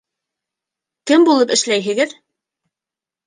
Кем 1.11 1.27
булып 1.27 1.53
эшләйһегеҙ? 1.57 2.17